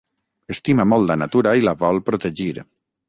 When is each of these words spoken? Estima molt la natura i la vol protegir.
Estima 0.53 0.85
molt 0.95 1.07
la 1.11 1.17
natura 1.23 1.53
i 1.59 1.65
la 1.67 1.75
vol 1.83 2.01
protegir. 2.09 2.55